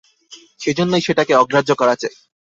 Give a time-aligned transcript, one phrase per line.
[0.59, 2.13] সেইজন্যেই সেটাকে অগ্রাহ্য করা চাই।